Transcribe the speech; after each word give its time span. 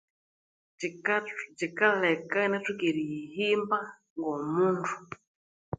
Kyikathu, 0.77 1.35
kyikaleka 1.57 2.37
ingathoka 2.47 2.83
eriyihimba 2.89 3.77
ngo'omundu 4.17 4.93